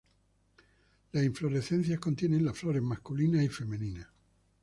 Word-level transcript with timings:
Las 1.11 1.23
inflorescencias 1.23 1.99
contienen 1.99 2.43
las 2.43 2.57
flores 2.57 2.81
masculinas 2.81 3.43
y 3.45 3.49
femeninas. 3.49 4.07